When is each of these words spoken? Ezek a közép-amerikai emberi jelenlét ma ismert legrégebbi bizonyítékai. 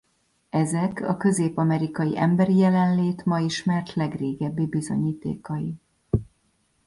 Ezek 0.49 1.01
a 1.01 1.17
közép-amerikai 1.17 2.17
emberi 2.17 2.55
jelenlét 2.57 3.25
ma 3.25 3.39
ismert 3.39 3.93
legrégebbi 3.93 4.65
bizonyítékai. 4.65 5.75